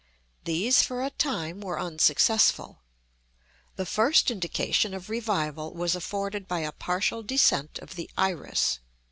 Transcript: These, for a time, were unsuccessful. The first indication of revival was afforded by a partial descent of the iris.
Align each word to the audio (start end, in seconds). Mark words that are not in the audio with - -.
These, 0.45 0.81
for 0.81 1.03
a 1.03 1.11
time, 1.11 1.61
were 1.61 1.79
unsuccessful. 1.79 2.81
The 3.75 3.85
first 3.85 4.31
indication 4.31 4.95
of 4.95 5.11
revival 5.11 5.75
was 5.75 5.95
afforded 5.95 6.47
by 6.47 6.61
a 6.61 6.71
partial 6.71 7.21
descent 7.21 7.77
of 7.77 7.93
the 7.93 8.09
iris. 8.17 8.79